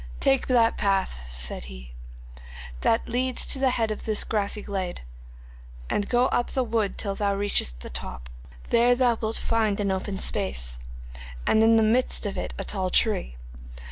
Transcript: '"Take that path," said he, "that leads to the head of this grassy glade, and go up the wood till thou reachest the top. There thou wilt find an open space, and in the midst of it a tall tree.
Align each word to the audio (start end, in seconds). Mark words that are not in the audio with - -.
'"Take 0.19 0.47
that 0.47 0.79
path," 0.79 1.27
said 1.29 1.65
he, 1.65 1.93
"that 2.81 3.07
leads 3.07 3.45
to 3.45 3.59
the 3.59 3.69
head 3.69 3.91
of 3.91 4.03
this 4.03 4.23
grassy 4.23 4.63
glade, 4.63 5.01
and 5.91 6.09
go 6.09 6.25
up 6.29 6.49
the 6.53 6.63
wood 6.63 6.97
till 6.97 7.13
thou 7.13 7.35
reachest 7.35 7.81
the 7.81 7.89
top. 7.91 8.27
There 8.69 8.95
thou 8.95 9.15
wilt 9.21 9.37
find 9.37 9.79
an 9.79 9.91
open 9.91 10.17
space, 10.17 10.79
and 11.45 11.61
in 11.61 11.75
the 11.75 11.83
midst 11.83 12.25
of 12.25 12.35
it 12.35 12.51
a 12.57 12.63
tall 12.63 12.89
tree. 12.89 13.35